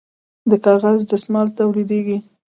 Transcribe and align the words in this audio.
د 0.49 0.51
کاغذ 0.65 0.99
دستمال 1.11 1.47
تولیدیږي 1.59 2.17